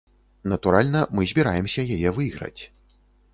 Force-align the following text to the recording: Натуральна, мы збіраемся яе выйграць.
Натуральна, 0.53 1.01
мы 1.17 1.27
збіраемся 1.33 1.81
яе 1.97 2.09
выйграць. 2.17 2.59